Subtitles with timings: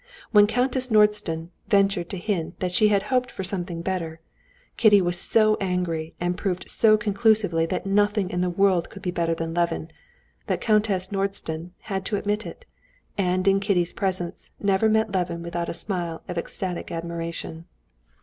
[0.31, 4.19] When Countess Nordston ventured to hint that she had hoped for something better,
[4.75, 9.11] Kitty was so angry and proved so conclusively that nothing in the world could be
[9.11, 9.91] better than Levin,
[10.47, 12.65] that Countess Nordston had to admit it,
[13.15, 17.65] and in Kitty's presence never met Levin without a smile of ecstatic admiration.